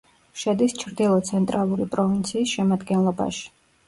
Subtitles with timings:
[0.43, 3.45] შედის ჩრდილო-ცენტრალური პროვინციის შემადგენლობაში.